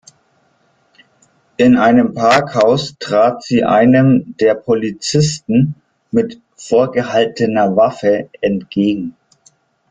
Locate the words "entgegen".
8.41-9.15